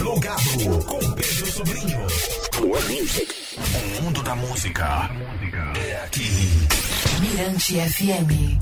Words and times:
Plugado 0.00 0.84
com 0.86 0.98
Pedro 1.12 1.52
Sobrinho. 1.52 1.98
O 3.98 4.02
mundo 4.02 4.22
da 4.22 4.34
música 4.34 5.10
é 5.76 6.02
aqui. 6.06 6.26
Mirante 7.20 7.74
FM. 7.74 8.58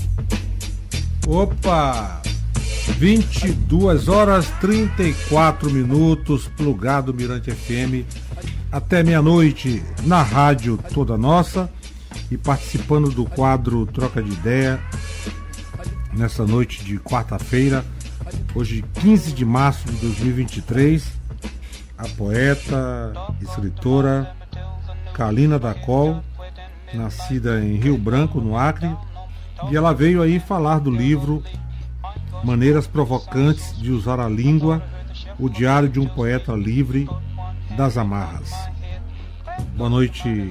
Opa! 1.25 2.21
22 2.97 4.09
horas 4.09 4.47
34 4.59 5.71
minutos, 5.71 6.49
plugado 6.57 7.13
Mirante 7.13 7.51
FM, 7.51 8.05
até 8.69 9.01
meia-noite 9.01 9.81
na 10.03 10.21
rádio 10.21 10.77
toda 10.93 11.17
nossa 11.17 11.71
e 12.29 12.35
participando 12.35 13.09
do 13.11 13.23
quadro 13.23 13.85
Troca 13.85 14.21
de 14.21 14.33
Ideia 14.33 14.77
nessa 16.11 16.45
noite 16.45 16.83
de 16.83 16.99
quarta-feira, 16.99 17.85
hoje 18.53 18.83
15 18.95 19.31
de 19.31 19.45
março 19.45 19.85
de 19.85 19.95
2023, 20.01 21.18
a 21.99 22.07
poeta, 22.15 23.13
escritora 23.41 24.33
Kalina 25.13 25.59
Dacol, 25.59 26.23
nascida 26.93 27.59
em 27.59 27.75
Rio 27.75 27.97
Branco, 27.97 28.39
no 28.39 28.57
Acre, 28.57 28.89
e 29.69 29.75
ela 29.75 29.93
veio 29.93 30.21
aí 30.21 30.39
falar 30.39 30.79
do 30.79 30.89
livro 30.89 31.43
Maneiras 32.41 32.87
Provocantes 32.87 33.77
de 33.77 33.91
Usar 33.91 34.17
a 34.17 34.29
Língua, 34.29 34.81
o 35.37 35.49
Diário 35.49 35.89
de 35.89 35.99
um 35.99 36.07
Poeta 36.07 36.53
Livre 36.53 37.09
das 37.75 37.97
Amarras. 37.97 38.49
Boa 39.75 39.89
noite, 39.89 40.49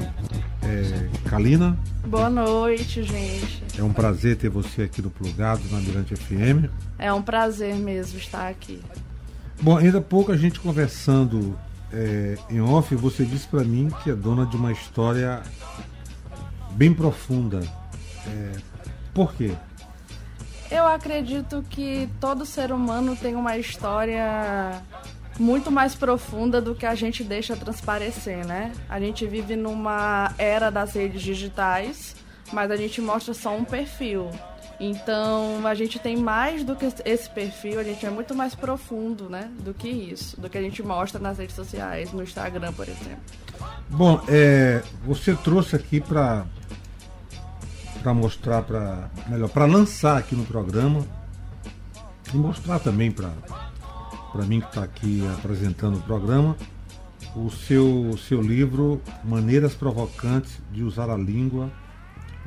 é, 0.62 1.08
Kalina. 1.30 1.78
Boa 2.06 2.28
noite, 2.28 3.02
gente. 3.02 3.62
É 3.78 3.82
um 3.82 3.92
prazer 3.92 4.36
ter 4.36 4.50
você 4.50 4.82
aqui 4.82 5.00
no 5.00 5.08
Plugado, 5.08 5.62
na 5.70 5.78
Mirante 5.78 6.14
FM. 6.14 6.68
É 6.98 7.10
um 7.10 7.22
prazer 7.22 7.74
mesmo 7.76 8.18
estar 8.18 8.48
aqui. 8.48 8.82
Bom, 9.60 9.76
ainda 9.76 9.98
há 9.98 10.02
pouco 10.02 10.30
a 10.30 10.36
gente 10.36 10.60
conversando 10.60 11.58
é, 11.92 12.36
em 12.48 12.60
off, 12.60 12.94
você 12.94 13.24
disse 13.24 13.48
para 13.48 13.64
mim 13.64 13.90
que 14.02 14.10
é 14.10 14.14
dona 14.14 14.46
de 14.46 14.56
uma 14.56 14.70
história 14.70 15.42
bem 16.72 16.94
profunda. 16.94 17.60
É, 18.26 18.52
por 19.12 19.34
quê? 19.34 19.52
Eu 20.70 20.86
acredito 20.86 21.64
que 21.68 22.08
todo 22.20 22.46
ser 22.46 22.70
humano 22.70 23.16
tem 23.16 23.34
uma 23.34 23.56
história 23.56 24.82
muito 25.38 25.70
mais 25.70 25.94
profunda 25.94 26.60
do 26.60 26.74
que 26.74 26.84
a 26.84 26.94
gente 26.94 27.24
deixa 27.24 27.56
transparecer, 27.56 28.46
né? 28.46 28.72
A 28.88 29.00
gente 29.00 29.26
vive 29.26 29.56
numa 29.56 30.32
era 30.36 30.70
das 30.70 30.92
redes 30.92 31.22
digitais, 31.22 32.14
mas 32.52 32.70
a 32.70 32.76
gente 32.76 33.00
mostra 33.00 33.32
só 33.32 33.56
um 33.56 33.64
perfil. 33.64 34.30
Então 34.80 35.66
a 35.66 35.74
gente 35.74 35.98
tem 35.98 36.16
mais 36.16 36.62
do 36.62 36.76
que 36.76 36.86
esse 37.04 37.28
perfil, 37.30 37.80
a 37.80 37.82
gente 37.82 38.06
é 38.06 38.10
muito 38.10 38.34
mais 38.34 38.54
profundo, 38.54 39.28
né? 39.28 39.50
Do 39.60 39.74
que 39.74 39.88
isso, 39.88 40.40
do 40.40 40.48
que 40.48 40.56
a 40.56 40.62
gente 40.62 40.82
mostra 40.82 41.20
nas 41.20 41.38
redes 41.38 41.56
sociais, 41.56 42.12
no 42.12 42.22
Instagram, 42.22 42.72
por 42.72 42.88
exemplo. 42.88 43.18
Bom, 43.88 44.22
é, 44.28 44.82
você 45.04 45.34
trouxe 45.34 45.74
aqui 45.74 46.00
para 46.00 46.46
para 48.02 48.14
mostrar 48.14 48.62
para 48.62 49.10
melhor 49.26 49.48
para 49.48 49.64
lançar 49.64 50.16
aqui 50.16 50.36
no 50.36 50.44
programa 50.44 51.04
e 52.32 52.36
mostrar 52.36 52.78
também 52.78 53.10
para 53.10 53.30
para 54.32 54.44
mim 54.44 54.60
que 54.60 54.68
está 54.68 54.84
aqui 54.84 55.26
apresentando 55.34 55.98
o 55.98 56.02
programa 56.02 56.56
o 57.34 57.50
seu 57.50 58.16
seu 58.16 58.40
livro 58.40 59.02
Maneiras 59.24 59.74
provocantes 59.74 60.60
de 60.70 60.84
usar 60.84 61.10
a 61.10 61.16
língua 61.16 61.68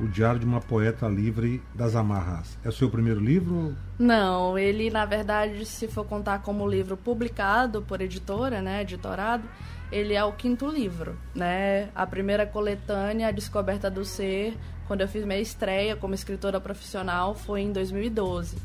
o 0.00 0.06
Diário 0.06 0.40
de 0.40 0.46
uma 0.46 0.60
Poeta 0.60 1.06
Livre 1.06 1.62
das 1.74 1.94
Amarras. 1.94 2.58
É 2.64 2.68
o 2.68 2.72
seu 2.72 2.90
primeiro 2.90 3.20
livro? 3.20 3.76
Não, 3.98 4.58
ele, 4.58 4.90
na 4.90 5.04
verdade, 5.04 5.64
se 5.64 5.86
for 5.88 6.04
contar 6.04 6.40
como 6.42 6.66
livro 6.66 6.96
publicado 6.96 7.82
por 7.82 8.00
editora, 8.00 8.60
né, 8.60 8.82
editorado, 8.82 9.44
ele 9.90 10.14
é 10.14 10.24
o 10.24 10.32
quinto 10.32 10.66
livro, 10.68 11.16
né? 11.34 11.90
A 11.94 12.06
primeira 12.06 12.46
coletânea, 12.46 13.28
A 13.28 13.30
Descoberta 13.30 13.90
do 13.90 14.04
Ser, 14.04 14.56
quando 14.86 15.02
eu 15.02 15.08
fiz 15.08 15.24
minha 15.24 15.38
estreia 15.38 15.94
como 15.94 16.14
escritora 16.14 16.58
profissional, 16.58 17.34
foi 17.34 17.60
em 17.60 17.72
2012, 17.72 18.56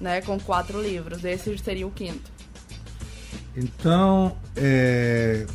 né, 0.00 0.20
com 0.20 0.38
quatro 0.40 0.82
livros. 0.82 1.24
Esse 1.24 1.56
seria 1.58 1.86
o 1.86 1.90
quinto. 1.90 2.30
Então, 3.56 4.36
é, 4.54 5.46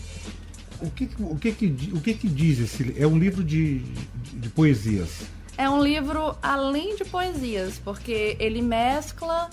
o 0.82 0.90
que, 0.90 1.10
o 1.20 1.36
que, 1.36 1.52
que, 1.52 1.92
o 1.94 2.02
que, 2.02 2.14
que 2.14 2.28
diz 2.28 2.60
esse 2.60 2.96
É 2.98 3.06
um 3.06 3.18
livro 3.18 3.44
de, 3.44 3.80
de, 3.80 4.40
de 4.40 4.50
poesias? 4.50 5.22
É 5.58 5.70
um 5.70 5.82
livro 5.82 6.36
além 6.42 6.96
de 6.96 7.06
poesias, 7.06 7.80
porque 7.84 8.36
ele 8.40 8.62
mescla 8.62 9.50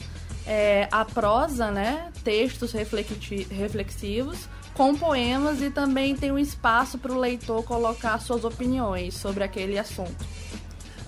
é, 0.47 0.89
a 0.91 1.05
prosa, 1.05 1.71
né, 1.71 2.11
textos 2.25 2.73
reflexivos, 2.73 4.49
com 4.75 4.95
poemas 4.97 5.61
e 5.61 5.71
também 5.71 6.17
tem 6.17 6.33
um 6.33 6.39
espaço 6.39 6.99
para 6.99 7.13
o 7.13 7.19
leitor 7.19 7.63
colocar 7.65 8.19
suas 8.21 8.45
opiniões 8.45 9.15
sobre 9.15 9.45
aquele 9.45 9.79
assunto. 9.79 10.25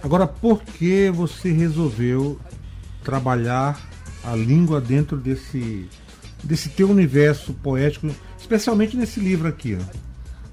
Agora, 0.02 0.26
por 0.26 0.62
que 0.62 1.10
você 1.10 1.52
resolveu 1.52 2.38
trabalhar 3.04 3.80
a 4.24 4.34
língua 4.34 4.80
dentro 4.80 5.16
desse, 5.16 5.88
desse 6.42 6.68
teu 6.70 6.90
universo 6.90 7.54
poético, 7.54 8.08
especialmente 8.38 8.96
nesse 8.96 9.20
livro 9.20 9.48
aqui? 9.48 9.78
Ó? 9.80 10.09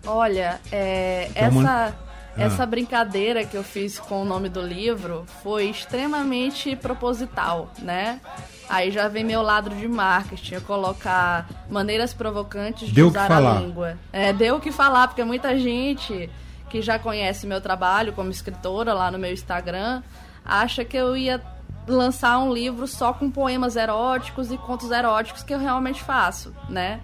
Olha, 0.08 0.60
é, 0.72 1.30
essa, 1.36 1.94
ah. 1.94 2.42
essa 2.42 2.66
brincadeira 2.66 3.46
que 3.46 3.58
eu 3.58 3.64
fiz 3.64 4.00
com 4.00 4.22
o 4.22 4.26
nome 4.26 4.48
do 4.50 4.62
livro 4.62 5.26
foi 5.44 5.66
extremamente 5.66 6.76
proposital, 6.76 7.70
né? 7.80 8.22
Aí 8.70 8.92
já 8.92 9.08
vem 9.08 9.24
meu 9.24 9.42
lado 9.42 9.70
de 9.70 9.88
marketing, 9.88 10.60
colocar 10.62 11.48
maneiras 11.70 12.14
provocantes 12.14 12.88
de 12.88 12.94
deu 12.96 13.08
usar 13.08 13.32
a 13.32 13.60
língua. 13.60 13.98
É, 14.12 14.34
deu 14.34 14.56
o 14.56 14.60
que 14.60 14.72
falar, 14.72 15.08
porque 15.08 15.24
muita 15.24 15.58
gente 15.58 16.30
que 16.70 16.82
já 16.82 17.00
conhece 17.00 17.48
meu 17.48 17.62
trabalho 17.62 18.14
como 18.14 18.30
escritora 18.30 18.94
lá 18.94 19.10
no 19.10 19.18
meu 19.18 19.32
Instagram 19.32 20.02
acha 20.44 20.84
que 20.84 20.98
eu 20.98 21.16
ia 21.16 21.42
lançar 21.88 22.38
um 22.40 22.54
livro 22.54 22.88
só 22.88 23.14
com 23.14 23.32
poemas 23.32 23.76
eróticos 23.76 24.52
e 24.52 24.58
contos 24.58 24.92
eróticos 24.92 25.44
que 25.44 25.54
eu 25.54 25.60
realmente 25.60 26.04
faço, 26.04 26.54
né? 26.70 27.00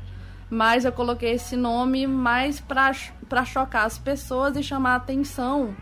Mas 0.53 0.85
eu 0.85 0.91
coloquei 0.91 1.33
esse 1.33 1.55
nome 1.55 2.07
mais 2.07 2.61
para 2.61 3.43
chocar 3.45 3.85
as 3.85 3.97
pessoas 3.97 4.55
e 4.55 4.63
chamar 4.63 4.95
atenção 4.95 5.75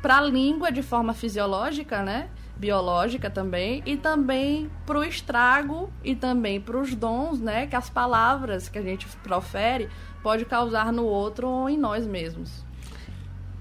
para 0.00 0.18
a 0.18 0.20
língua 0.22 0.70
de 0.70 0.82
forma 0.82 1.12
fisiológica, 1.12 2.02
né? 2.02 2.28
biológica 2.62 3.28
também 3.28 3.82
e 3.84 3.96
também 3.96 4.70
para 4.86 5.00
o 5.00 5.02
estrago 5.02 5.90
e 6.04 6.14
também 6.14 6.60
para 6.60 6.78
os 6.78 6.94
dons, 6.94 7.40
né, 7.40 7.66
que 7.66 7.74
as 7.74 7.90
palavras 7.90 8.68
que 8.68 8.78
a 8.78 8.82
gente 8.82 9.08
profere 9.22 9.88
pode 10.22 10.44
causar 10.44 10.92
no 10.92 11.04
outro 11.04 11.48
ou 11.48 11.68
em 11.68 11.76
nós 11.76 12.06
mesmos. 12.06 12.64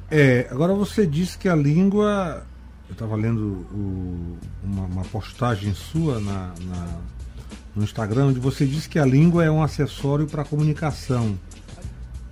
É, 0.10 0.48
agora 0.52 0.74
você 0.76 1.08
disse 1.08 1.36
que 1.36 1.50
a 1.50 1.56
língua, 1.56 2.46
eu 2.88 2.94
estava 2.94 3.16
lendo 3.16 3.66
o, 3.72 4.38
uma, 4.64 4.86
uma, 4.86 5.04
postagem 5.06 5.74
sua 5.74 6.20
na, 6.20 6.54
na 6.62 7.00
no 7.76 7.84
Instagram, 7.84 8.28
onde 8.28 8.40
você 8.40 8.66
diz 8.66 8.88
que 8.88 9.00
a 9.00 9.06
língua 9.06 9.44
é 9.44 9.52
um 9.52 9.64
acessório 9.64 10.28
para 10.28 10.42
a 10.42 10.46
comunicação. 10.46 11.40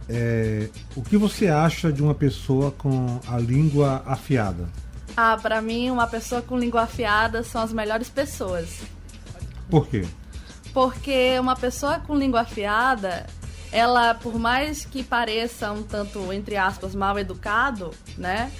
É, 0.07 0.69
o 0.95 1.01
que 1.01 1.17
você 1.17 1.47
acha 1.47 1.93
de 1.93 2.01
uma 2.01 2.15
pessoa 2.15 2.71
com 2.71 3.19
a 3.27 3.37
língua 3.37 4.01
afiada? 4.05 4.67
Ah, 5.15 5.37
para 5.41 5.61
mim, 5.61 5.91
uma 5.91 6.07
pessoa 6.07 6.41
com 6.41 6.57
língua 6.57 6.83
afiada 6.83 7.43
são 7.43 7.61
as 7.61 7.71
melhores 7.71 8.09
pessoas. 8.09 8.81
Por 9.69 9.87
quê? 9.87 10.05
Porque 10.73 11.37
uma 11.39 11.55
pessoa 11.55 11.99
com 11.99 12.15
língua 12.15 12.41
afiada, 12.41 13.27
ela, 13.71 14.13
por 14.13 14.39
mais 14.39 14.85
que 14.85 15.03
pareça 15.03 15.71
um 15.71 15.83
tanto, 15.83 16.31
entre 16.33 16.57
aspas, 16.57 16.95
mal 16.95 17.19
educado, 17.19 17.91
né? 18.17 18.51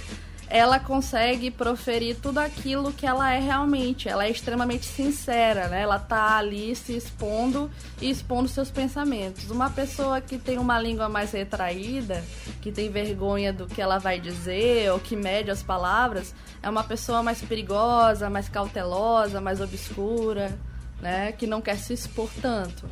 Ela 0.50 0.80
consegue 0.80 1.52
proferir 1.52 2.16
tudo 2.16 2.40
aquilo 2.40 2.92
que 2.92 3.06
ela 3.06 3.32
é 3.32 3.40
realmente. 3.40 4.10
Ela 4.10 4.26
é 4.26 4.32
extremamente 4.32 4.86
sincera, 4.86 5.68
né? 5.68 5.82
Ela 5.82 6.00
tá 6.00 6.38
ali 6.38 6.76
se 6.76 6.98
expondo 6.98 7.70
e 8.02 8.10
expondo 8.10 8.50
seus 8.50 8.72
pensamentos. 8.72 9.52
Uma 9.52 9.70
pessoa 9.70 10.20
que 10.20 10.40
tem 10.40 10.58
uma 10.58 10.82
língua 10.82 11.08
mais 11.08 11.32
retraída, 11.32 12.24
que 12.62 12.72
tem 12.72 12.90
vergonha 12.90 13.54
do 13.54 13.68
que 13.68 13.80
ela 13.80 14.00
vai 14.00 14.20
dizer 14.20 14.92
ou 14.92 15.00
que 15.00 15.16
mede 15.16 15.52
as 15.52 15.62
palavras, 15.62 16.34
é 16.64 16.70
uma 16.70 16.84
pessoa 16.84 17.22
mais 17.22 17.42
perigosa, 17.42 18.28
mais 18.28 18.50
cautelosa, 18.50 19.40
mais 19.40 19.62
obscura, 19.62 20.58
né? 21.00 21.32
Que 21.32 21.46
não 21.46 21.62
quer 21.62 21.78
se 21.78 21.94
expor 21.94 22.30
tanto. 22.42 22.90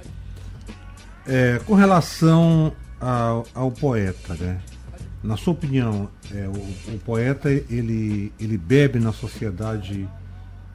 É, 1.25 1.59
com 1.65 1.73
relação 1.73 2.71
ao, 3.01 3.45
ao 3.55 3.71
poeta, 3.71 4.35
né? 4.35 4.61
Na 5.23 5.35
sua 5.35 5.53
opinião, 5.53 6.09
é, 6.33 6.47
o, 6.47 6.93
o, 6.93 6.99
poeta 6.99 7.49
ele, 7.49 8.31
ele 8.39 8.57
bebe 8.57 8.99
na 8.99 9.11
sociedade 9.11 10.07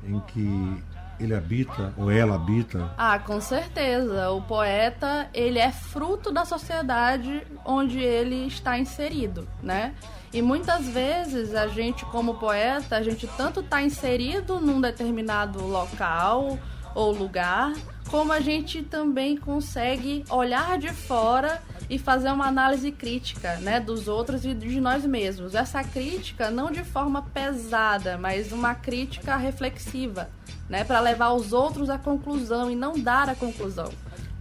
em 0.05 0.21
que 0.21 0.83
ele 1.21 1.35
habita 1.35 1.93
ou 1.97 2.11
ela 2.11 2.35
habita? 2.35 2.91
Ah, 2.99 3.19
com 3.19 3.41
certeza. 3.41 4.31
O 4.31 4.43
poeta 4.43 5.29
ele 5.33 5.59
é 5.59 5.71
fruto 5.71 6.33
da 6.33 6.45
sociedade 6.45 7.47
onde 7.65 8.01
ele 8.01 8.47
está 8.47 8.79
inserido, 8.79 9.47
né? 9.63 9.95
E 10.33 10.41
muitas 10.43 10.89
vezes 10.89 11.55
a 11.55 11.69
gente, 11.69 12.05
como 12.07 12.35
poeta, 12.35 12.97
a 12.97 13.03
gente 13.03 13.27
tanto 13.37 13.61
está 13.61 13.83
inserido 13.83 14.61
num 14.61 14.81
determinado 14.81 15.65
local 15.65 16.59
ou 16.95 17.13
lugar, 17.13 17.73
como 18.11 18.33
a 18.33 18.41
gente 18.41 18.83
também 18.83 19.37
consegue 19.37 20.25
olhar 20.29 20.79
de 20.79 20.91
fora 20.91 21.63
e 21.89 21.99
fazer 21.99 22.31
uma 22.31 22.47
análise 22.47 22.93
crítica, 22.93 23.57
né, 23.57 23.81
dos 23.81 24.09
outros 24.09 24.45
e 24.45 24.55
de 24.55 24.81
nós 24.81 25.05
mesmos. 25.05 25.55
Essa 25.55 25.83
crítica 25.83 26.51
não 26.51 26.71
de 26.71 26.85
forma 26.85 27.23
pesada, 27.23 28.19
mas 28.19 28.53
uma 28.53 28.75
crítica 28.75 29.37
reflexiva, 29.37 30.29
né, 30.69 30.85
para 30.85 31.01
levar 31.01 31.33
os 31.33 31.53
outros 31.53 31.91
à 31.91 31.99
conclusão 31.99 32.71
e 32.71 32.77
não 32.77 32.99
dar 32.99 33.29
a 33.29 33.35
conclusão. 33.35 33.91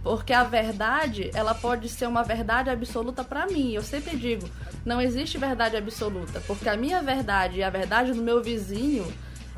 Porque 0.02 0.32
a 0.32 0.44
verdade, 0.44 1.30
ela 1.32 1.54
pode 1.54 1.88
ser 1.88 2.06
uma 2.06 2.24
verdade 2.24 2.68
absoluta 2.68 3.22
para 3.22 3.46
mim. 3.46 3.72
Eu 3.72 3.82
sempre 3.82 4.16
digo, 4.16 4.48
não 4.84 5.00
existe 5.00 5.38
verdade 5.38 5.76
absoluta, 5.76 6.42
porque 6.46 6.68
a 6.68 6.76
minha 6.76 7.02
verdade 7.02 7.58
e 7.58 7.62
a 7.62 7.70
verdade 7.70 8.12
do 8.12 8.20
meu 8.20 8.42
vizinho 8.42 9.06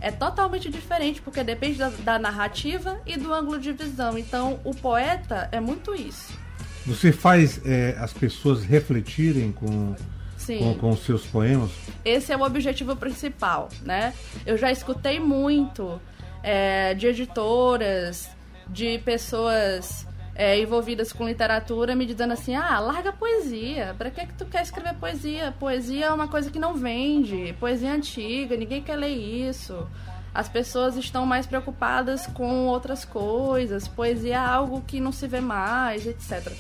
é 0.01 0.11
totalmente 0.11 0.71
diferente, 0.71 1.21
porque 1.23 1.43
depende 1.43 1.79
da, 1.79 1.89
da 1.89 2.19
narrativa 2.19 3.01
e 3.07 3.17
do 3.17 3.33
ângulo 3.33 3.59
de 3.59 3.73
visão. 3.73 4.19
Então, 4.19 4.61
o 4.65 4.75
poeta 4.75 5.49
é 5.51 5.61
muito 5.61 5.95
isso. 5.95 6.39
Você 6.87 7.13
faz 7.13 7.61
é, 7.65 7.97
as 7.99 8.13
pessoas 8.13 8.63
refletirem 8.63 9.53
com, 9.53 9.95
Sim. 10.37 10.77
com, 10.79 10.91
os 10.91 11.01
seus 11.05 11.25
poemas? 11.25 11.71
Esse 12.05 12.33
é 12.33 12.37
o 12.37 12.43
objetivo 12.43 12.95
principal, 12.95 13.71
né? 13.83 14.13
Eu 14.45 14.59
já 14.59 14.71
escutei 14.71 15.19
muito 15.19 15.99
é, 16.43 16.93
de 16.93 17.07
editoras, 17.07 18.29
de 18.69 18.99
pessoas 18.99 20.07
é, 20.35 20.59
envolvidas 20.59 21.13
com 21.13 21.27
literatura 21.27 21.95
me 21.95 22.05
dizendo 22.05 22.33
assim, 22.33 22.55
ah, 22.55 22.81
larga 22.81 23.11
a 23.11 23.13
poesia, 23.13 23.95
pra 23.97 24.11
que 24.11 24.27
que 24.27 24.35
tu 24.35 24.45
quer 24.47 24.63
escrever 24.63 24.95
poesia? 24.95 25.55
Poesia 25.59 26.07
é 26.07 26.11
uma 26.11 26.29
coisa 26.29 26.51
que 26.51 26.59
não 26.59 26.75
vende, 26.75 27.55
poesia 27.61 27.91
é 27.91 27.93
antiga, 27.93 28.57
ninguém 28.57 28.83
quer 28.83 28.97
ler 28.97 29.15
isso. 29.15 29.87
As 30.35 30.49
pessoas 30.49 30.97
estão 30.97 31.25
mais 31.25 31.47
preocupadas 31.47 32.27
com 32.27 32.67
outras 32.67 33.05
coisas, 33.05 33.87
poesia 33.87 34.35
é 34.35 34.37
algo 34.37 34.81
que 34.81 34.99
não 34.99 35.13
se 35.13 35.29
vê 35.29 35.41
mais, 35.41 36.07
etc. 36.07 36.53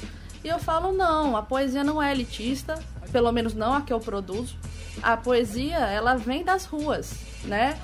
E 0.44 0.48
eu 0.48 0.60
falo, 0.60 0.92
não, 0.92 1.36
a 1.36 1.42
poesia 1.42 1.82
não 1.82 2.00
é 2.00 2.12
elitista, 2.12 2.78
pelo 3.10 3.32
menos 3.32 3.54
não 3.54 3.74
a 3.74 3.80
que 3.80 3.92
eu 3.92 3.98
produzo. 3.98 4.56
A 5.02 5.16
poesia, 5.16 5.78
ela 5.78 6.14
vem 6.14 6.44
das 6.44 6.66
ruas, 6.66 7.18
né? 7.44 7.76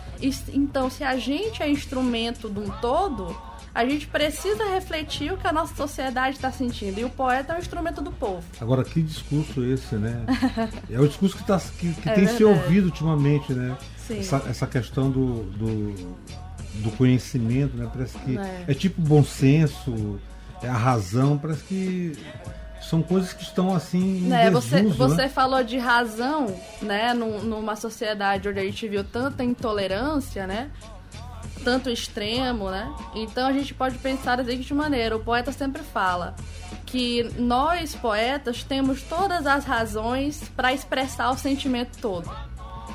Então, 0.52 0.88
se 0.88 1.02
a 1.02 1.16
gente 1.16 1.62
é 1.62 1.68
instrumento 1.68 2.48
de 2.48 2.60
um 2.60 2.70
todo, 2.80 3.36
a 3.74 3.84
gente 3.84 4.06
precisa 4.06 4.64
refletir 4.70 5.32
o 5.32 5.36
que 5.36 5.46
a 5.46 5.52
nossa 5.52 5.74
sociedade 5.74 6.36
está 6.36 6.50
sentindo. 6.50 6.98
E 6.98 7.04
o 7.04 7.10
poeta 7.10 7.52
é 7.52 7.56
um 7.56 7.58
instrumento 7.58 8.00
do 8.02 8.10
povo. 8.10 8.42
Agora, 8.60 8.82
que 8.84 9.00
discurso 9.02 9.64
esse, 9.64 9.94
né? 9.94 10.24
é 10.90 10.98
o 11.00 11.06
discurso 11.06 11.36
que, 11.36 11.44
tá, 11.44 11.60
que, 11.78 11.92
que 11.94 12.08
É 12.08 12.12
tem 12.14 12.26
se 12.26 12.42
verdade. 12.42 12.64
ouvido 12.64 12.86
ultimamente, 12.86 13.52
né? 13.52 13.76
Sim. 14.06 14.18
Essa, 14.20 14.42
essa 14.48 14.66
questão 14.66 15.10
do, 15.10 15.44
do, 15.52 15.94
do 16.82 16.90
conhecimento, 16.96 17.76
né? 17.76 17.88
Parece 17.92 18.18
que 18.18 18.36
É. 18.38 18.64
é. 18.68 18.74
tipo 18.74 19.00
bom 19.00 19.22
senso, 19.22 20.18
é 20.62 20.68
a 20.68 20.76
razão, 20.76 21.38
parece 21.38 21.62
que 21.64 22.12
são 22.82 23.02
coisas 23.02 23.32
que 23.32 23.42
estão 23.42 23.74
assim 23.74 24.18
em 24.18 24.22
Né, 24.22 24.50
você, 24.50 24.82
desuso, 24.82 24.96
você 24.96 25.22
né? 25.22 25.28
falou 25.28 25.62
de 25.62 25.76
razão, 25.78 26.46
né, 26.82 27.12
num- 27.14 27.40
numa 27.42 27.76
sociedade 27.76 28.48
onde 28.48 28.58
a 28.58 28.64
gente 28.64 28.88
viu 28.88 29.04
tanta 29.04 29.44
intolerância, 29.44 30.46
né, 30.46 30.70
tanto 31.64 31.90
extremo, 31.90 32.70
né, 32.70 32.92
então 33.14 33.46
a 33.46 33.52
gente 33.52 33.74
pode 33.74 33.98
pensar 33.98 34.36
da 34.36 34.44
seguinte 34.44 34.72
maneira, 34.72 35.16
o 35.16 35.20
poeta 35.20 35.52
sempre 35.52 35.82
fala 35.82 36.34
que 36.90 37.22
nós, 37.38 37.94
poetas, 37.94 38.64
temos 38.64 39.02
todas 39.02 39.46
as 39.46 39.64
razões 39.64 40.48
para 40.56 40.72
expressar 40.72 41.30
o 41.30 41.36
sentimento 41.36 41.96
todo. 42.00 42.28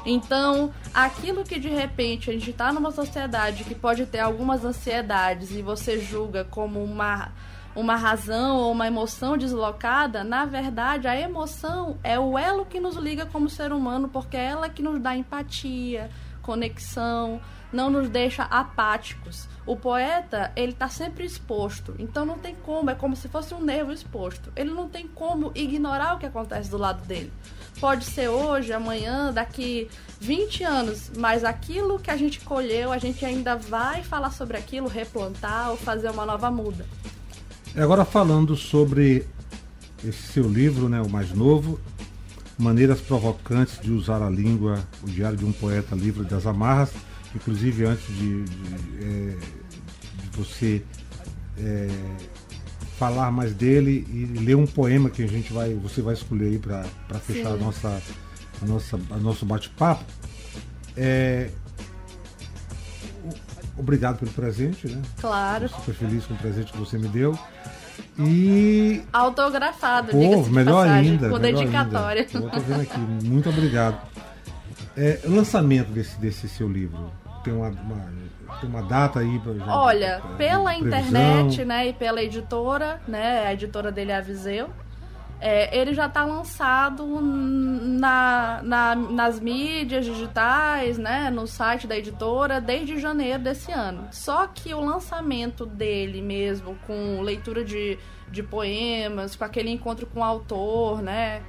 Então, 0.05 0.71
aquilo 0.93 1.43
que 1.43 1.57
de 1.57 1.69
repente 1.69 2.29
a 2.29 2.33
gente 2.33 2.51
está 2.51 2.71
numa 2.71 2.91
sociedade 2.91 3.63
que 3.63 3.73
pode 3.73 4.05
ter 4.05 4.19
algumas 4.19 4.63
ansiedades 4.63 5.51
e 5.51 5.61
você 5.61 5.97
julga 5.99 6.43
como 6.43 6.83
uma, 6.83 7.31
uma 7.75 7.95
razão 7.95 8.57
ou 8.57 8.71
uma 8.71 8.85
emoção 8.85 9.35
deslocada, 9.35 10.23
na 10.23 10.45
verdade 10.45 11.07
a 11.07 11.19
emoção 11.19 11.97
é 12.03 12.19
o 12.19 12.37
elo 12.37 12.65
que 12.65 12.79
nos 12.79 12.97
liga 12.97 13.25
como 13.25 13.49
ser 13.49 13.71
humano, 13.71 14.09
porque 14.09 14.37
é 14.37 14.45
ela 14.45 14.69
que 14.69 14.83
nos 14.83 14.99
dá 14.99 15.15
empatia, 15.15 16.11
conexão, 16.43 17.41
não 17.75 17.89
nos 17.89 18.09
deixa 18.09 18.43
apáticos. 18.43 19.47
O 19.65 19.75
poeta, 19.75 20.51
ele 20.55 20.73
tá 20.73 20.87
sempre 20.87 21.25
exposto, 21.25 21.95
então 21.99 22.25
não 22.25 22.37
tem 22.37 22.55
como, 22.55 22.89
é 22.89 22.95
como 22.95 23.15
se 23.15 23.27
fosse 23.27 23.53
um 23.53 23.61
nervo 23.61 23.91
exposto. 23.91 24.51
Ele 24.55 24.69
não 24.69 24.87
tem 24.87 25.07
como 25.07 25.51
ignorar 25.53 26.15
o 26.15 26.19
que 26.19 26.25
acontece 26.25 26.69
do 26.69 26.77
lado 26.77 27.05
dele. 27.05 27.33
Pode 27.79 28.05
ser 28.05 28.29
hoje, 28.29 28.71
amanhã, 28.71 29.33
daqui 29.33 29.89
20 30.21 30.63
anos, 30.63 31.11
mas 31.17 31.43
aquilo 31.43 31.99
que 31.99 32.09
a 32.09 32.15
gente 32.15 32.39
colheu, 32.39 32.91
a 32.91 32.97
gente 32.97 33.25
ainda 33.25 33.55
vai 33.55 34.03
falar 34.03 34.31
sobre 34.31 34.55
aquilo, 34.55 34.87
replantar 34.87 35.71
ou 35.71 35.77
fazer 35.77 36.09
uma 36.09 36.25
nova 36.25 36.49
muda. 36.49 36.85
Agora 37.75 38.05
falando 38.05 38.55
sobre 38.55 39.27
esse 40.03 40.31
seu 40.31 40.47
livro, 40.47 40.87
né, 40.87 41.01
o 41.01 41.09
mais 41.09 41.33
novo, 41.33 41.79
Maneiras 42.57 43.01
Provocantes 43.01 43.79
de 43.81 43.91
Usar 43.91 44.21
a 44.21 44.29
Língua, 44.29 44.79
o 45.03 45.07
Diário 45.07 45.37
de 45.37 45.43
um 45.43 45.51
Poeta 45.51 45.93
Livre 45.95 46.23
das 46.23 46.45
Amarras. 46.45 46.91
Inclusive, 47.35 47.85
antes 47.85 48.07
de, 48.07 48.43
de, 48.43 49.03
é, 49.03 49.37
de 50.21 50.37
você 50.37 50.81
é, 51.57 51.87
falar 52.97 53.31
mais 53.31 53.53
dele 53.53 54.07
e 54.09 54.25
ler 54.39 54.55
um 54.55 54.65
poema 54.65 55.09
que 55.09 55.23
a 55.23 55.27
gente 55.27 55.51
vai, 55.51 55.73
você 55.73 56.01
vai 56.01 56.13
escolher 56.13 56.45
aí 56.45 56.59
para 56.59 56.85
fechar 57.19 57.53
a 57.53 57.57
nossa, 57.57 58.01
a 58.61 58.65
nossa, 58.65 58.99
a 59.11 59.17
nosso 59.17 59.45
bate-papo. 59.45 60.03
É, 60.95 61.49
obrigado 63.77 64.19
pelo 64.19 64.31
presente, 64.31 64.87
né? 64.87 65.01
Claro. 65.19 65.67
Super 65.67 65.93
feliz 65.93 66.25
com 66.25 66.33
o 66.33 66.37
presente 66.37 66.71
que 66.71 66.77
você 66.77 66.97
me 66.97 67.09
deu. 67.09 67.37
E. 68.17 69.03
Autografado, 69.11 70.11
Pô, 70.11 70.43
melhor 70.47 70.85
passagem, 70.85 71.11
ainda. 71.11 71.29
com 71.29 71.39
melhor 71.39 71.59
dedicatória. 71.59 72.21
Ainda. 72.21 72.47
Eu 72.47 72.49
tô 72.49 72.59
vendo 72.61 72.81
aqui. 72.81 72.99
Muito 73.25 73.49
obrigado. 73.49 74.01
É, 74.95 75.19
lançamento 75.25 75.91
desse, 75.91 76.17
desse 76.17 76.47
seu 76.47 76.69
livro. 76.69 77.11
Tem 77.45 77.53
uma, 77.53 77.69
uma- 77.69 78.13
tem 78.59 78.69
uma 78.69 78.81
data 78.83 79.19
aí 79.19 79.39
pra 79.39 79.53
já- 79.53 79.77
Olha, 79.77 80.19
pra- 80.21 80.35
pela 80.35 80.73
previsão? 80.73 80.99
internet, 80.99 81.63
né, 81.65 81.87
e 81.87 81.93
pela 81.93 82.21
editora, 82.21 82.99
né, 83.07 83.45
a 83.47 83.53
editora 83.53 83.91
dele 83.91 84.11
é 84.11 84.17
a 84.17 84.21
Viseu, 84.21 84.69
é, 85.39 85.77
ele 85.77 85.93
já 85.93 86.05
está 86.07 86.23
lançado 86.25 87.05
na, 87.21 88.61
na- 88.63 88.95
nas 88.95 89.39
mídias 89.39 90.05
digitais, 90.05 90.97
né, 90.97 91.29
no 91.29 91.45
site 91.47 91.87
da 91.87 91.97
editora, 91.97 92.59
desde 92.61 92.97
janeiro 92.99 93.39
desse 93.43 93.71
ano. 93.71 94.07
Só 94.11 94.47
que 94.47 94.73
o 94.73 94.79
lançamento 94.83 95.65
dele 95.65 96.21
mesmo, 96.21 96.75
com 96.87 97.21
leitura 97.21 97.63
de, 97.63 97.97
de 98.29 98.41
poemas, 98.41 99.35
com 99.35 99.43
aquele 99.43 99.69
encontro 99.69 100.05
com 100.07 100.19
o 100.19 100.23
autor, 100.23 101.01
né, 101.01 101.41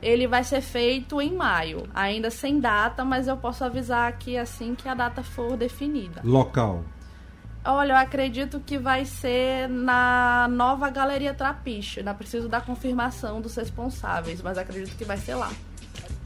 ele 0.00 0.26
vai 0.26 0.44
ser 0.44 0.60
feito 0.60 1.20
em 1.20 1.34
maio, 1.34 1.88
ainda 1.94 2.30
sem 2.30 2.60
data, 2.60 3.04
mas 3.04 3.26
eu 3.26 3.36
posso 3.36 3.64
avisar 3.64 4.08
aqui 4.08 4.36
assim 4.36 4.74
que 4.74 4.88
a 4.88 4.94
data 4.94 5.22
for 5.22 5.56
definida. 5.56 6.20
Local. 6.24 6.84
Olha, 7.64 7.92
eu 7.92 7.96
acredito 7.96 8.60
que 8.60 8.78
vai 8.78 9.04
ser 9.04 9.68
na 9.68 10.48
nova 10.50 10.88
Galeria 10.88 11.34
Trapiche. 11.34 12.00
Ainda 12.00 12.14
preciso 12.14 12.48
da 12.48 12.60
confirmação 12.60 13.40
dos 13.40 13.56
responsáveis, 13.56 14.40
mas 14.40 14.56
acredito 14.56 14.96
que 14.96 15.04
vai 15.04 15.18
ser 15.18 15.34
lá. 15.34 15.50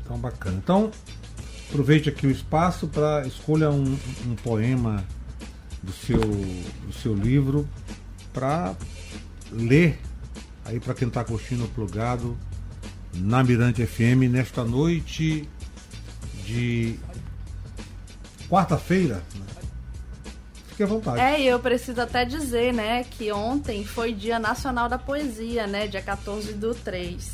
Então, 0.04 0.18
bacana. 0.18 0.60
Então, 0.62 0.90
aproveite 1.68 2.08
aqui 2.08 2.26
o 2.26 2.30
espaço 2.30 2.86
para 2.86 3.26
escolha 3.26 3.70
um, 3.70 3.98
um 4.26 4.36
poema 4.36 5.04
do 5.82 5.92
seu, 5.92 6.20
do 6.20 6.92
seu 6.92 7.14
livro 7.14 7.68
para 8.32 8.74
ler 9.50 9.98
aí 10.64 10.78
para 10.78 10.94
quem 10.94 11.08
está 11.08 11.24
curtindo 11.24 11.64
o 11.64 11.68
plugado 11.68 12.36
na 13.14 13.42
Mirante 13.44 13.84
FM 13.86 14.30
nesta 14.30 14.64
noite 14.64 15.48
de 16.44 16.98
quarta-feira. 18.48 19.22
né? 19.34 19.46
Fique 20.68 20.82
à 20.82 20.86
vontade. 20.86 21.20
É, 21.20 21.42
eu 21.42 21.58
preciso 21.60 22.00
até 22.00 22.24
dizer, 22.24 22.72
né, 22.72 23.04
que 23.04 23.30
ontem 23.30 23.84
foi 23.84 24.12
Dia 24.12 24.38
Nacional 24.38 24.88
da 24.88 24.98
Poesia, 24.98 25.66
né, 25.66 25.86
dia 25.86 26.00
14 26.00 26.54
do 26.54 26.74
3. 26.74 27.30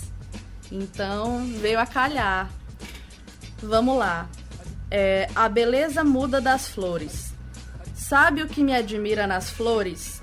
Então, 0.70 1.47
veio 1.61 1.78
a 1.78 1.87
calhar. 1.87 2.50
Vamos 3.62 3.97
lá. 3.97 4.28
É, 4.90 5.28
a 5.35 5.49
beleza 5.49 6.02
muda 6.02 6.40
das 6.40 6.68
flores. 6.68 7.32
Sabe 7.94 8.42
o 8.42 8.49
que 8.49 8.62
me 8.62 8.75
admira 8.75 9.26
nas 9.26 9.50
flores? 9.50 10.20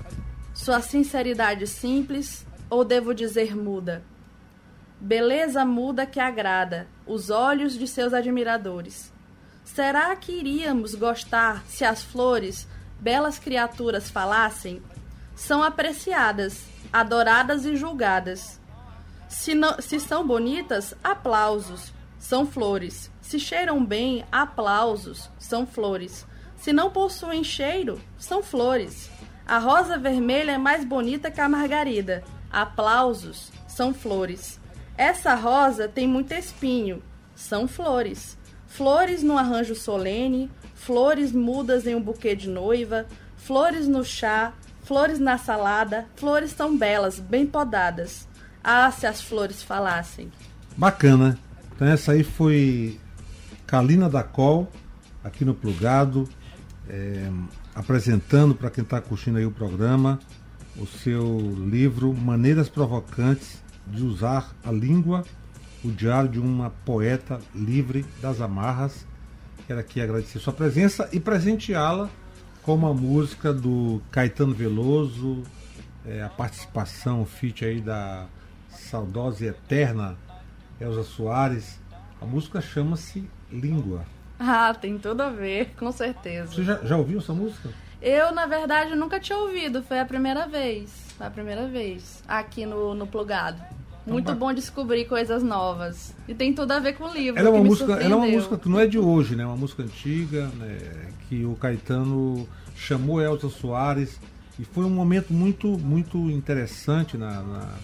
Sua 0.54 0.80
sinceridade 0.80 1.66
simples, 1.66 2.44
ou 2.68 2.84
devo 2.84 3.14
dizer 3.14 3.56
muda? 3.56 4.02
Beleza 5.00 5.64
muda 5.64 6.06
que 6.06 6.18
agrada 6.18 6.86
os 7.06 7.30
olhos 7.30 7.78
de 7.78 7.86
seus 7.86 8.12
admiradores. 8.14 9.12
Será 9.64 10.14
que 10.16 10.32
iríamos 10.32 10.94
gostar 10.94 11.62
se 11.66 11.84
as 11.84 12.02
flores, 12.02 12.66
belas 12.98 13.38
criaturas, 13.38 14.08
falassem? 14.10 14.82
São 15.34 15.62
apreciadas, 15.62 16.64
adoradas 16.92 17.64
e 17.66 17.76
julgadas. 17.76 18.58
Se, 19.28 19.54
não- 19.54 19.80
se 19.80 20.00
são 20.00 20.26
bonitas, 20.26 20.94
aplausos, 21.04 21.92
são 22.18 22.46
flores. 22.46 23.10
Se 23.20 23.38
cheiram 23.38 23.84
bem, 23.84 24.24
aplausos, 24.32 25.28
são 25.38 25.66
flores. 25.66 26.26
Se 26.56 26.72
não 26.72 26.90
possuem 26.90 27.44
cheiro, 27.44 28.00
são 28.16 28.42
flores. 28.42 29.10
A 29.46 29.58
rosa 29.58 29.98
vermelha 29.98 30.52
é 30.52 30.58
mais 30.58 30.84
bonita 30.84 31.30
que 31.30 31.40
a 31.40 31.48
margarida. 31.48 32.24
Aplausos, 32.50 33.52
são 33.68 33.92
flores. 33.92 34.58
Essa 34.96 35.34
rosa 35.34 35.88
tem 35.88 36.06
muito 36.06 36.32
espinho, 36.32 37.02
são 37.34 37.68
flores. 37.68 38.36
Flores 38.66 39.22
no 39.22 39.38
arranjo 39.38 39.74
solene, 39.74 40.50
flores 40.74 41.32
mudas 41.32 41.86
em 41.86 41.94
um 41.94 42.00
buquê 42.00 42.34
de 42.34 42.48
noiva, 42.48 43.06
flores 43.36 43.86
no 43.86 44.04
chá, 44.04 44.52
flores 44.82 45.18
na 45.18 45.38
salada, 45.38 46.06
flores 46.16 46.52
tão 46.54 46.76
belas, 46.76 47.18
bem 47.18 47.46
podadas. 47.46 48.26
Ah, 48.62 48.90
se 48.90 49.06
as 49.06 49.22
flores 49.22 49.62
falassem. 49.62 50.32
Bacana. 50.76 51.38
Então 51.74 51.86
essa 51.86 52.12
aí 52.12 52.24
foi 52.24 52.98
Kalina 53.66 54.08
da 54.08 54.22
Col, 54.22 54.70
aqui 55.22 55.44
no 55.44 55.54
Plugado, 55.54 56.28
é, 56.88 57.30
apresentando 57.74 58.54
para 58.54 58.70
quem 58.70 58.82
está 58.82 59.00
curtindo 59.00 59.38
aí 59.38 59.46
o 59.46 59.50
programa 59.50 60.18
o 60.78 60.86
seu 60.86 61.38
livro 61.68 62.12
Maneiras 62.12 62.68
Provocantes 62.68 63.62
de 63.86 64.04
Usar 64.04 64.52
a 64.64 64.70
Língua, 64.70 65.24
o 65.84 65.90
diário 65.90 66.28
de 66.28 66.40
uma 66.40 66.70
poeta 66.84 67.40
livre 67.54 68.04
das 68.20 68.40
amarras. 68.40 69.06
Quero 69.66 69.80
aqui 69.80 70.00
agradecer 70.00 70.38
sua 70.38 70.52
presença 70.52 71.08
e 71.12 71.20
presenteá-la 71.20 72.08
com 72.62 72.74
uma 72.74 72.92
música 72.92 73.52
do 73.52 74.02
Caetano 74.10 74.52
Veloso, 74.52 75.42
é, 76.04 76.22
a 76.22 76.28
participação, 76.28 77.22
o 77.22 77.24
feat 77.24 77.64
aí 77.64 77.80
da 77.80 78.26
saudosa 78.68 79.44
e 79.44 79.48
eterna 79.48 80.16
Elza 80.80 81.02
Soares. 81.02 81.80
A 82.20 82.26
música 82.26 82.60
chama-se 82.60 83.28
Língua. 83.50 84.04
Ah, 84.38 84.74
tem 84.74 84.98
tudo 84.98 85.22
a 85.22 85.30
ver, 85.30 85.74
com 85.78 85.90
certeza. 85.92 86.52
Você 86.52 86.64
já, 86.64 86.84
já 86.84 86.96
ouviu 86.96 87.18
essa 87.18 87.32
música? 87.32 87.70
Eu, 88.00 88.32
na 88.32 88.46
verdade, 88.46 88.94
nunca 88.94 89.18
tinha 89.18 89.38
ouvido, 89.38 89.82
foi 89.82 89.98
a 89.98 90.04
primeira 90.04 90.46
vez. 90.46 90.90
Foi 91.16 91.26
a 91.26 91.30
primeira 91.30 91.66
vez 91.66 92.22
aqui 92.28 92.66
no, 92.66 92.94
no 92.94 93.06
Plugado. 93.06 93.62
Muito 94.06 94.34
bom 94.34 94.52
descobrir 94.52 95.04
coisas 95.06 95.42
novas. 95.42 96.14
E 96.28 96.34
tem 96.34 96.52
tudo 96.54 96.70
a 96.72 96.78
ver 96.78 96.94
com 96.94 97.04
o 97.04 97.12
livro. 97.12 97.38
Ela 97.38 97.48
é 97.48 97.52
uma, 97.52 97.64
música, 97.64 97.92
ela 97.94 98.14
é 98.14 98.16
uma 98.16 98.26
música 98.26 98.56
que 98.56 98.68
não 98.68 98.78
é 98.78 98.86
de 98.86 98.98
hoje, 98.98 99.34
né? 99.34 99.42
É 99.42 99.46
uma 99.46 99.56
música 99.56 99.82
antiga, 99.82 100.46
né? 100.56 100.78
que 101.28 101.44
o 101.44 101.54
Caetano 101.56 102.46
chamou 102.74 103.20
Elza 103.20 103.48
Soares 103.48 104.20
e 104.58 104.64
foi 104.64 104.84
um 104.84 104.90
momento 104.90 105.32
muito, 105.32 105.66
muito 105.78 106.18
interessante 106.30 107.16
na, 107.16 107.42
na 107.42 107.74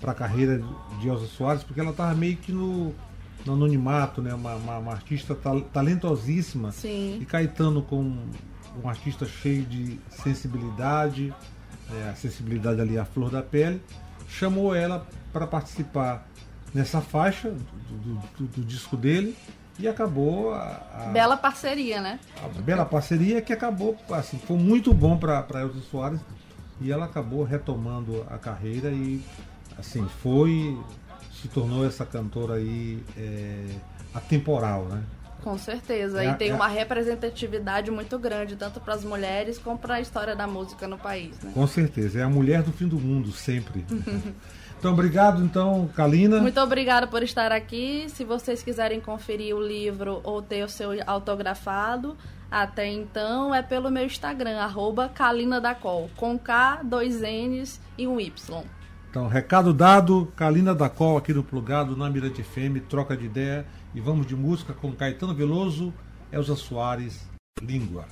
para 0.00 0.12
a 0.12 0.14
carreira 0.14 0.62
de 0.98 1.08
Elza 1.08 1.26
Soares, 1.26 1.62
porque 1.62 1.78
ela 1.78 1.90
estava 1.90 2.14
meio 2.14 2.36
que 2.36 2.52
no, 2.52 2.94
no 3.44 3.52
anonimato, 3.52 4.22
né? 4.22 4.32
Uma, 4.32 4.54
uma, 4.54 4.78
uma 4.78 4.92
artista 4.92 5.34
tal- 5.34 5.60
talentosíssima. 5.60 6.72
Sim. 6.72 7.18
E 7.20 7.24
Caetano 7.26 7.82
com 7.82 8.16
um 8.82 8.88
artista 8.88 9.26
cheio 9.26 9.62
de 9.64 9.98
sensibilidade, 10.08 11.34
é, 11.92 12.08
a 12.10 12.14
sensibilidade 12.14 12.80
ali 12.80 12.98
à 12.98 13.04
flor 13.04 13.30
da 13.30 13.42
pele, 13.42 13.82
chamou 14.30 14.74
ela 14.74 15.06
para 15.32 15.46
participar 15.46 16.26
nessa 16.72 17.00
faixa 17.00 17.50
do, 17.50 17.58
do- 18.38 18.46
do- 18.46 18.64
disco 18.64 18.96
dele 18.96 19.36
e 19.78 19.88
acabou 19.88 20.54
a, 20.54 20.80
a- 20.94 21.10
Bela 21.12 21.36
parceria, 21.36 22.00
né? 22.00 22.20
a 22.44 22.48
bela 22.60 22.84
parceria 22.84 23.40
que 23.42 23.52
acabou, 23.52 23.96
assim, 24.10 24.38
foi 24.38 24.56
muito 24.56 24.92
bom 24.94 25.16
para 25.16 25.44
Elza 25.60 25.80
Soares 25.90 26.20
e 26.80 26.90
ela 26.92 27.06
acabou 27.06 27.42
retomando 27.44 28.24
a 28.30 28.38
carreira 28.38 28.90
e 28.90 29.22
assim 29.78 30.06
foi 30.22 30.78
se 31.40 31.48
tornou 31.48 31.86
essa 31.86 32.04
cantora 32.04 32.54
aí 32.54 33.02
é, 33.16 33.66
atemporal, 34.14 34.84
né? 34.84 35.02
Com 35.42 35.56
certeza. 35.58 36.22
É, 36.22 36.30
e 36.30 36.34
tem 36.34 36.50
é. 36.50 36.54
uma 36.54 36.68
representatividade 36.68 37.90
muito 37.90 38.18
grande, 38.18 38.56
tanto 38.56 38.80
para 38.80 38.94
as 38.94 39.04
mulheres 39.04 39.58
como 39.58 39.78
para 39.78 39.94
a 39.94 40.00
história 40.00 40.36
da 40.36 40.46
música 40.46 40.86
no 40.86 40.98
país, 40.98 41.38
né? 41.42 41.52
Com 41.54 41.66
certeza, 41.66 42.20
é 42.20 42.22
a 42.22 42.28
mulher 42.28 42.62
do 42.62 42.72
fim 42.72 42.86
do 42.86 42.98
mundo 42.98 43.32
sempre. 43.32 43.84
então 44.78 44.92
obrigado 44.92 45.42
então, 45.42 45.88
Kalina. 45.94 46.40
Muito 46.40 46.60
obrigada 46.60 47.06
por 47.06 47.22
estar 47.22 47.52
aqui. 47.52 48.06
Se 48.08 48.24
vocês 48.24 48.62
quiserem 48.62 49.00
conferir 49.00 49.54
o 49.54 49.60
livro 49.60 50.20
ou 50.24 50.42
ter 50.42 50.64
o 50.64 50.68
seu 50.68 50.90
autografado, 51.06 52.16
até 52.50 52.86
então 52.86 53.54
é 53.54 53.62
pelo 53.62 53.90
meu 53.90 54.04
Instagram, 54.04 54.58
arroba 54.58 55.08
Kalina 55.08 55.60
da 55.60 55.74
Col, 55.74 56.10
com 56.16 56.38
K, 56.38 56.80
dois 56.82 57.20
N's 57.20 57.80
e 57.96 58.06
um 58.06 58.20
Y. 58.20 58.64
Então, 59.10 59.26
recado 59.26 59.74
dado, 59.74 60.32
Kalina 60.36 60.72
da 60.72 60.88
Col 60.88 61.16
aqui 61.16 61.34
no 61.34 61.42
Plugado, 61.42 61.96
na 61.96 62.08
Mirante 62.08 62.44
FM, 62.44 62.78
troca 62.88 63.16
de 63.16 63.26
ideia 63.26 63.66
e 63.94 64.00
vamos 64.00 64.26
de 64.26 64.36
música 64.36 64.72
com 64.72 64.92
Caetano 64.92 65.34
Veloso, 65.34 65.92
Elza 66.30 66.54
Soares, 66.54 67.20
Língua. 67.60 68.06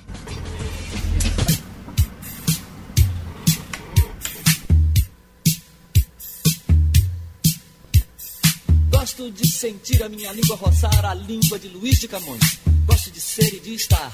Gosto 8.90 9.30
de 9.30 9.47
sentir 9.47 10.02
a 10.02 10.08
minha 10.08 10.32
língua 10.32 10.56
roçar 10.56 11.04
a 11.04 11.14
língua 11.14 11.58
de 11.58 11.68
Luiz 11.68 11.99
de 11.99 12.08
Camões. 12.08 12.58
Gosto 12.87 13.11
de 13.11 13.20
ser 13.20 13.54
e 13.54 13.61
de 13.61 13.75
estar. 13.75 14.12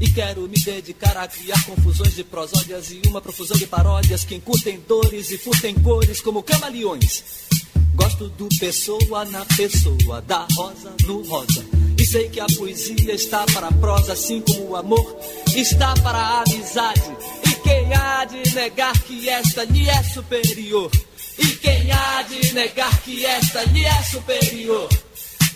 E 0.00 0.10
quero 0.10 0.42
me 0.42 0.60
dedicar 0.60 1.16
a 1.16 1.28
criar 1.28 1.62
confusões 1.64 2.14
de 2.14 2.24
prosódias 2.24 2.90
e 2.90 3.02
uma 3.06 3.20
profusão 3.20 3.56
de 3.56 3.66
paródias 3.66 4.24
que 4.24 4.34
encurtem 4.34 4.80
dores 4.88 5.30
e 5.30 5.38
furtem 5.38 5.74
cores 5.74 6.20
como 6.20 6.42
camaleões. 6.42 7.53
Gosto 7.94 8.28
do 8.30 8.48
pessoa 8.58 9.24
na 9.26 9.44
pessoa, 9.56 10.20
da 10.22 10.46
rosa 10.54 10.94
no 11.06 11.26
rosa. 11.26 11.64
E 11.98 12.04
sei 12.04 12.28
que 12.28 12.40
a 12.40 12.46
poesia 12.46 13.14
está 13.14 13.44
para 13.46 13.68
a 13.68 13.72
prosa, 13.72 14.12
assim 14.12 14.40
como 14.42 14.70
o 14.70 14.76
amor 14.76 15.16
está 15.54 15.94
para 15.94 16.18
a 16.18 16.42
amizade. 16.42 17.16
E 17.46 17.54
quem 17.62 17.94
há 17.94 18.24
de 18.24 18.54
negar 18.54 18.98
que 19.02 19.28
esta 19.28 19.64
lhe 19.64 19.88
é 19.88 20.02
superior? 20.02 20.90
E 21.38 21.46
quem 21.46 21.90
há 21.90 22.22
de 22.22 22.52
negar 22.52 23.00
que 23.02 23.24
esta 23.24 23.62
lhe 23.64 23.84
é 23.84 24.02
superior? 24.02 24.88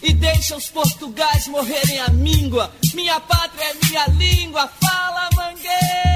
E 0.02 0.12
deixa 0.12 0.56
os 0.56 0.68
portugais 0.68 1.48
morrerem 1.48 1.98
a 2.00 2.08
míngua. 2.08 2.70
Minha 2.94 3.18
pátria 3.20 3.64
é 3.64 3.86
minha 3.86 4.06
língua. 4.06 4.70
Fala, 4.80 5.28
mangueira! 5.34 6.08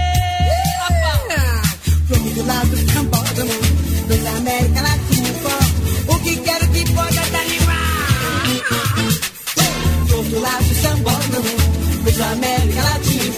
fala. 1.03 1.63
Vamos 2.09 2.35
do 2.35 2.47
lado 2.47 2.69
do 2.69 2.93
sambódromo, 2.93 3.53
dos 4.09 4.27
América 4.27 4.83
Latina. 4.83 5.12
Dos 12.13 12.21
América 12.21 12.83
Latina. 12.83 13.33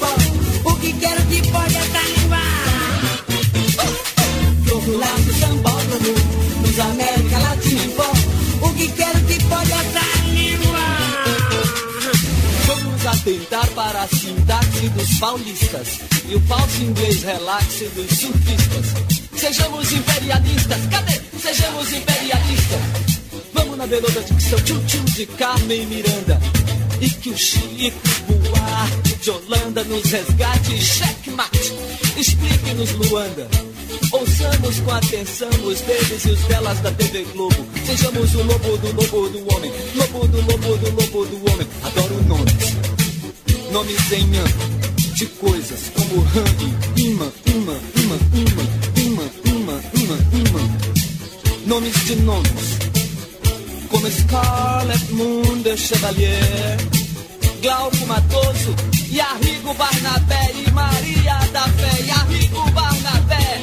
O 0.65 0.75
que 0.77 0.93
quero 0.95 1.23
que 1.27 1.43
pode 1.51 1.75
desanimar. 1.75 3.25
Vamos 4.67 4.85
do 4.85 4.99
lado 4.99 5.23
do 5.23 5.35
sambódromo, 5.35 6.15
dos 6.63 6.79
América 6.81 7.39
Latina. 7.39 8.05
O 8.61 8.71
que 8.75 8.89
quero 8.89 9.21
que 9.27 9.45
pode 9.45 9.71
desanimar. 9.71 10.95
Vamos 12.67 13.07
atentar 13.07 13.67
para 13.71 14.03
a 14.03 14.09
sintaxe 14.09 14.89
dos 14.91 15.19
paulistas 15.19 16.01
e 16.29 16.35
o 16.35 16.41
falso 16.43 16.83
inglês 16.83 17.23
relaxe 17.23 17.85
dos 17.95 18.19
surfistas. 18.19 18.87
Sejamos 19.37 19.93
imperialistas, 19.93 20.81
cadê? 20.91 21.21
Sejamos 21.41 21.93
imperialistas. 21.93 22.81
Vamos 23.53 23.79
na 23.79 23.87
beleza 23.87 24.21
dicção 24.23 24.59
tchum-tchum 24.61 25.05
de 25.05 25.27
Carmen 25.27 25.87
Miranda 25.87 26.64
e 27.05 27.11
que 27.11 27.31
o 27.31 27.37
Chile 27.37 27.93
voar 28.27 28.91
de 29.21 29.31
Holanda 29.31 29.85
nos 29.85 30.11
resgate, 30.11 30.83
checkmate. 30.83 31.73
Explique-nos, 32.17 32.93
Luanda. 32.93 33.47
Ouçamos 34.11 34.81
com 34.81 34.91
atenção 34.91 35.51
os 35.65 35.81
deles 35.83 36.25
e 36.25 36.31
os 36.31 36.41
delas 36.45 36.81
da 36.81 36.91
TV 36.93 37.25
Globo. 37.35 37.67
Sejamos 37.85 38.35
o 38.35 38.43
lobo 38.43 38.79
do 38.79 38.87
lobo 38.93 39.29
do 39.29 39.55
homem, 39.55 39.73
lobo 39.97 40.27
do 40.29 40.39
lobo 40.39 40.77
do 40.79 40.91
lobo 40.91 41.27
do 41.27 41.53
homem. 41.53 41.67
Adoro 41.83 42.23
nomes, 42.23 42.77
nomes 43.71 44.13
em 44.13 44.25
nhã, 44.29 44.45
de 45.15 45.27
coisas 45.27 45.81
como 45.95 46.21
rã 46.23 46.45
imã, 46.97 47.31
imã, 47.47 47.79
imã, 47.97 48.19
imã, 48.35 49.31
imã, 49.45 49.81
imã, 49.95 50.19
imã. 50.33 50.61
Nomes 51.67 52.05
de 52.05 52.17
nomes, 52.17 52.79
como 53.91 54.11
Scarlet 54.11 55.13
Moon 55.13 55.63
de 55.63 55.77
Chevalier. 55.77 56.94
Glauco 57.65 58.07
Matoso, 58.07 58.77
e 59.11 59.19
Arrigo 59.19 59.73
Barnabé 59.73 60.53
e 60.55 60.71
Maria 60.71 61.39
da 61.51 61.63
Fé, 61.63 62.03
e 62.03 62.11
Arrigo 62.11 62.71
Barnabé. 62.73 63.63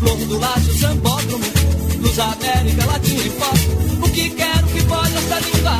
Flor 0.00 0.16
do 0.16 0.36
Laço, 0.36 0.76
Sambódromo, 0.76 1.44
Luz 2.00 2.18
América 2.18 2.86
Latina 2.86 3.22
e 3.22 3.30
Pop, 3.30 3.58
o 4.02 4.10
que 4.10 4.30
quero 4.30 4.66
que 4.66 4.82
pode 4.82 5.16
essa 5.16 5.38
língua? 5.38 5.78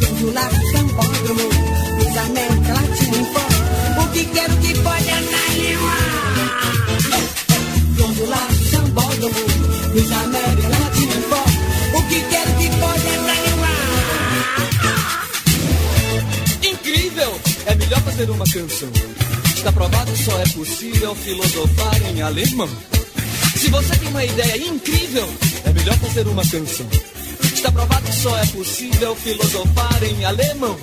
Vamos 0.00 0.18
do 0.18 0.32
lado 0.32 0.56
do 0.56 0.70
sambódromo, 0.72 1.48
dos 1.98 2.16
América 2.16 2.72
Latina. 2.72 4.02
O 4.02 4.08
que 4.10 4.24
quero 4.24 4.56
que 4.56 4.74
pode. 4.80 5.08
Vamos 7.98 8.16
do 8.16 8.26
lado 8.30 8.54
do 8.54 8.70
sambódromo, 8.70 9.34
dos 9.92 10.10
América 10.10 10.67
fazer 18.18 18.30
uma 18.32 18.44
canção. 18.46 18.88
Está 19.54 19.70
provado 19.70 20.16
só 20.16 20.40
é 20.40 20.48
possível 20.48 21.14
filosofar 21.14 22.02
em 22.10 22.20
alemão. 22.20 22.68
Se 23.56 23.70
você 23.70 23.96
tem 23.96 24.08
uma 24.08 24.24
ideia 24.24 24.66
incrível, 24.66 25.28
é 25.64 25.72
melhor 25.72 25.96
fazer 25.98 26.26
uma 26.26 26.42
canção. 26.42 26.86
Está 27.54 27.70
provado 27.70 28.04
que 28.06 28.12
só 28.16 28.36
é 28.36 28.46
possível 28.46 29.14
filosofar 29.14 30.02
em 30.02 30.24
alemão. 30.24 30.76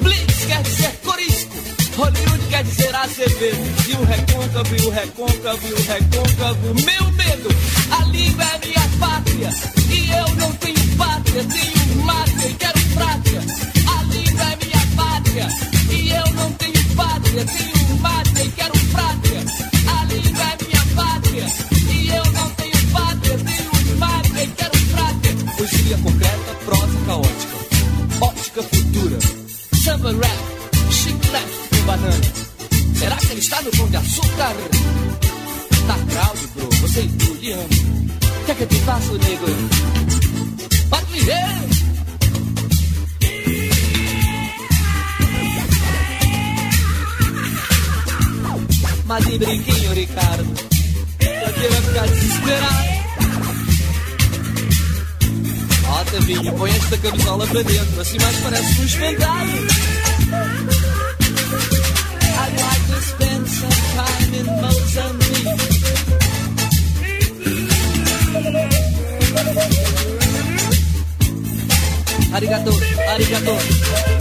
Blitz 0.00 0.44
quer 0.46 0.62
dizer 0.62 0.92
corisco. 1.04 1.56
Hollywood 1.96 2.46
quer 2.48 2.62
dizer 2.62 2.94
Azevedo. 2.94 3.88
E 3.88 3.92
o 3.94 4.04
recôncavo, 4.04 4.76
e 4.76 4.82
o 4.82 4.90
recôncavo, 4.90 5.66
e 5.66 5.72
o 5.72 5.82
recôncavo. 5.82 6.74
Meu 6.84 7.10
medo, 7.12 7.48
a 7.90 8.04
língua 8.04 8.44
é 8.44 8.66
minha 8.66 8.88
pátria. 9.00 9.50
E 9.90 10.10
eu 10.12 10.34
não 10.36 10.52
tenho 10.52 10.96
pátria, 10.96 11.44
tenho 11.44 12.04
mátria 12.04 12.48
e 12.48 12.54
quero 12.54 12.78
frátria. 12.78 13.40
A 13.40 14.02
língua 14.04 14.44
é 14.44 14.64
minha 14.64 14.86
pátria. 14.94 15.48
E 15.90 16.10
eu 16.10 16.33
pátria, 17.34 17.44
tenho 17.46 17.98
mátria 17.98 18.44
e 18.44 18.50
quero 18.50 18.78
frátria. 18.78 19.40
A 19.88 20.04
língua 20.04 20.44
é 20.44 20.64
minha 20.64 20.94
pátria. 20.94 21.46
E 21.92 22.08
eu 22.08 22.24
não 22.32 22.50
tenho 22.50 22.90
pátria, 22.92 23.38
tenho 23.38 23.98
mátria 23.98 24.44
e 24.44 24.48
quero 24.48 24.78
frátria. 24.78 25.36
Poesia 25.56 25.98
concreta, 25.98 26.54
prosa 26.64 26.98
caótica. 27.06 27.54
Ótica 28.20 28.62
futura. 28.62 29.18
Samba 29.82 30.12
rap, 30.12 30.92
chiclete 30.92 31.68
com 31.70 31.86
banana. 31.86 32.24
Será 32.94 33.16
que 33.16 33.32
ele 33.32 33.40
está 33.40 33.62
no 33.62 33.70
pão 33.72 33.88
de 33.88 33.96
açúcar? 33.96 34.54
Tá 35.86 35.94
crowd, 35.94 36.46
bro, 36.54 36.68
você 36.80 37.02
e 37.02 37.24
Juliano. 37.24 37.62
O 37.64 38.44
que 38.44 38.52
é 38.52 38.54
que 38.54 38.62
eu 38.62 38.68
te 38.68 38.76
faço, 38.76 39.12
nego? 39.12 39.46
Pode 40.88 41.30
Mas 49.06 49.26
de 49.26 49.38
brinquinho, 49.38 49.92
Ricardo. 49.92 50.44
Você 50.44 51.68
vai 51.68 51.82
ficar 51.82 52.06
desesperado. 52.06 52.94
Ó, 55.88 56.04
Tavinho, 56.04 56.52
põe 56.54 56.70
esta 56.70 56.98
camisola 56.98 57.46
para 57.46 57.62
dentro, 57.62 58.00
assim 58.00 58.18
mais 58.20 58.36
parece 58.38 58.80
um 58.80 58.84
espantado. 58.84 59.50
I'd 62.36 62.60
like 62.60 62.86
to 62.88 63.00
spend 63.02 63.48
some 63.48 63.70
time 63.94 64.34
in 64.34 64.46
Mozambique. 64.60 65.34
Arigato, 72.34 72.70
arigato. 73.08 73.56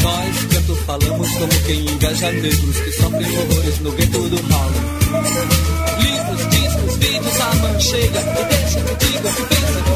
Nós, 0.04 0.46
canto, 0.52 0.76
falamos 0.86 1.30
como 1.32 1.64
quem 1.66 1.86
inveja 1.86 2.32
negros 2.32 2.80
que 2.80 2.92
sofrem 2.92 3.38
horrores 3.38 3.80
no 3.80 3.92
gueto 3.92 4.30
do 4.30 4.38
Harlem. 4.54 4.84
Livros, 6.00 6.50
discos, 6.50 6.98
vídeos, 6.98 7.42
a 7.42 7.56
mão 7.56 7.80
chega 7.80 8.20
e 8.20 8.44
deixa 8.46 8.80
que 8.82 9.06
diga, 9.06 9.30
que 9.30 9.42
pensa, 9.44 9.93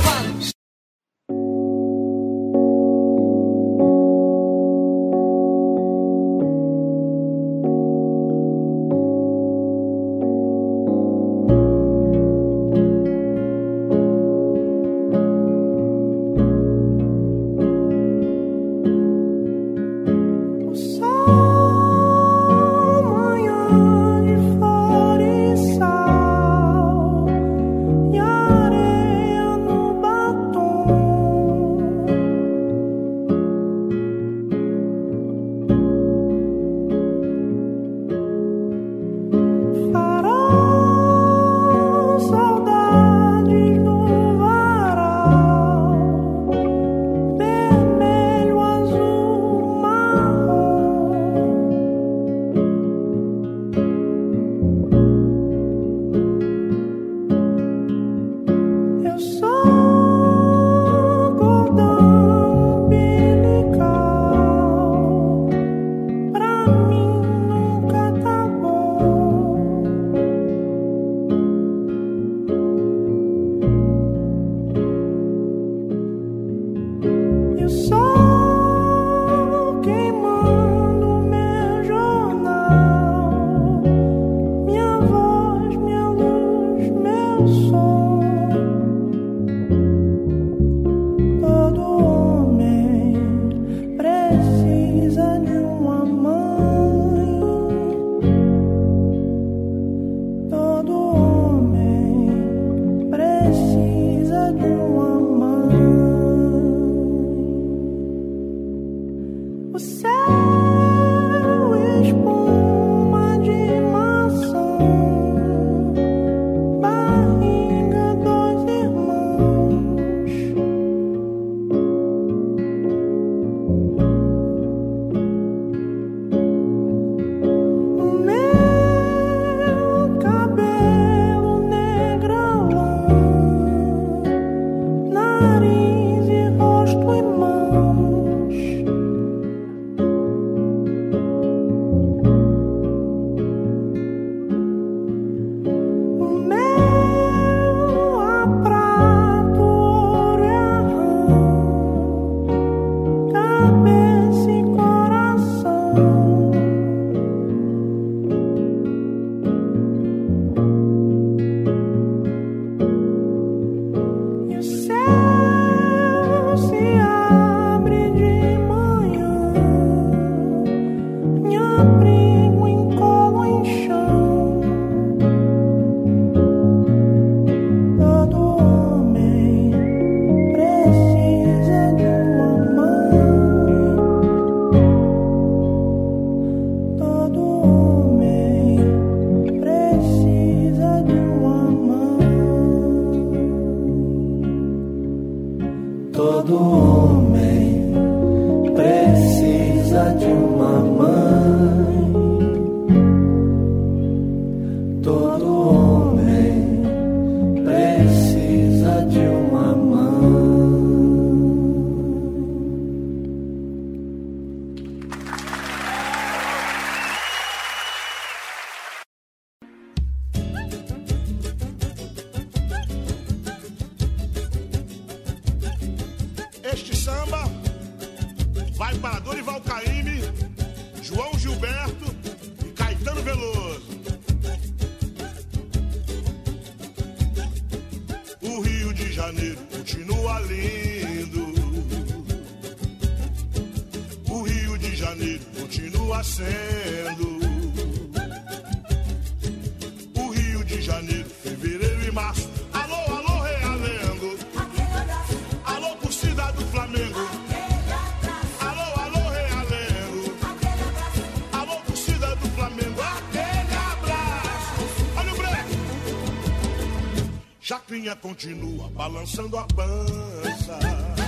continua 268.16 268.90
balançando 268.90 269.58
a 269.58 269.66
pança. 269.68 271.27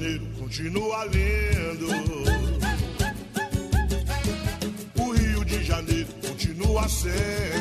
Janeiro 0.00 0.26
continua 0.38 1.04
lindo. 1.04 1.88
O 4.98 5.10
Rio 5.12 5.44
de 5.44 5.62
Janeiro 5.62 6.08
continua 6.26 6.88
sendo. 6.88 7.59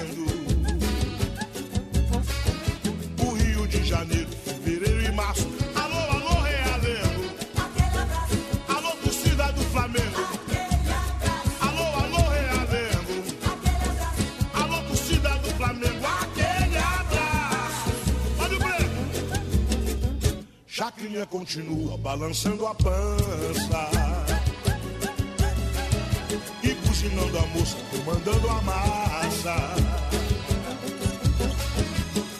continua 21.50 21.98
balançando 21.98 22.68
a 22.68 22.76
pança 22.76 23.90
e 26.62 26.76
buzinando 26.76 27.40
a 27.40 27.48
moça, 27.48 27.76
comandando 27.90 28.50
a 28.50 28.62
massa 28.62 29.56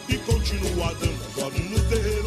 e 0.08 0.16
continua 0.18 0.94
dando 0.94 1.70
no 1.70 1.88
terreiro. 1.88 2.19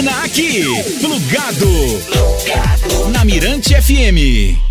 Termina 0.00 0.24
aqui. 0.24 0.64
Plugado. 1.00 1.68
Na 3.12 3.24
Mirante 3.24 3.74
FM. 3.74 4.69